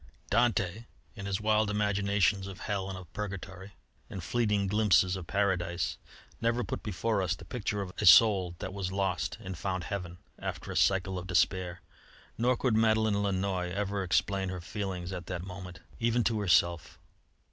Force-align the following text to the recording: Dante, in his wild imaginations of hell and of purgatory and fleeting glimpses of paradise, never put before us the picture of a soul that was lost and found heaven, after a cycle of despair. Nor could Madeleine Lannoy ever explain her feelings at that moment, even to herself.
Dante, 0.31 0.85
in 1.15 1.27
his 1.27 1.39
wild 1.39 1.69
imaginations 1.69 2.47
of 2.47 2.61
hell 2.61 2.89
and 2.89 2.97
of 2.97 3.13
purgatory 3.13 3.73
and 4.09 4.23
fleeting 4.23 4.65
glimpses 4.65 5.15
of 5.15 5.27
paradise, 5.27 5.99
never 6.41 6.63
put 6.63 6.81
before 6.81 7.21
us 7.21 7.35
the 7.35 7.45
picture 7.45 7.83
of 7.83 7.91
a 8.01 8.07
soul 8.07 8.55
that 8.57 8.73
was 8.73 8.91
lost 8.91 9.37
and 9.41 9.55
found 9.59 9.83
heaven, 9.83 10.17
after 10.39 10.71
a 10.71 10.75
cycle 10.75 11.19
of 11.19 11.27
despair. 11.27 11.81
Nor 12.35 12.57
could 12.57 12.75
Madeleine 12.75 13.21
Lannoy 13.21 13.71
ever 13.71 14.01
explain 14.01 14.49
her 14.49 14.59
feelings 14.59 15.13
at 15.13 15.27
that 15.27 15.45
moment, 15.45 15.81
even 15.99 16.23
to 16.23 16.39
herself. 16.39 16.97